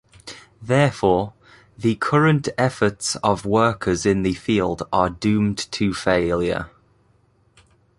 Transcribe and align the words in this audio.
Therefore, 0.63 1.33
the 1.77 1.93
current 1.93 2.49
efforts 2.57 3.17
of 3.17 3.45
workers 3.45 4.03
in 4.03 4.23
the 4.23 4.33
field 4.33 4.81
are 4.91 5.11
doomed 5.11 5.59
to 5.73 5.93
failure. 5.93 6.71